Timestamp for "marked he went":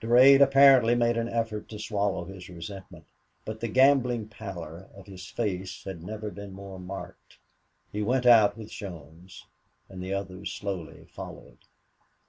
6.78-8.24